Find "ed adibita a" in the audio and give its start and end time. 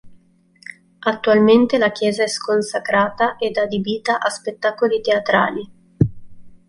3.37-4.29